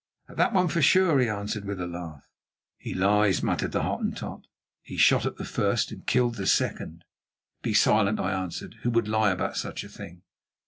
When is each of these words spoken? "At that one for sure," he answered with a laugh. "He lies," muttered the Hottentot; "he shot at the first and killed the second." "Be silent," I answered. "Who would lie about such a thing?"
"At 0.27 0.35
that 0.37 0.53
one 0.53 0.67
for 0.67 0.81
sure," 0.81 1.19
he 1.19 1.29
answered 1.29 1.63
with 1.63 1.79
a 1.79 1.85
laugh. 1.85 2.27
"He 2.79 2.95
lies," 2.95 3.43
muttered 3.43 3.71
the 3.71 3.83
Hottentot; 3.83 4.47
"he 4.81 4.97
shot 4.97 5.27
at 5.27 5.37
the 5.37 5.45
first 5.45 5.91
and 5.91 6.07
killed 6.07 6.37
the 6.37 6.47
second." 6.47 7.03
"Be 7.61 7.75
silent," 7.75 8.19
I 8.19 8.31
answered. 8.31 8.77
"Who 8.81 8.89
would 8.89 9.07
lie 9.07 9.29
about 9.29 9.57
such 9.57 9.83
a 9.83 9.89
thing?" 9.89 10.23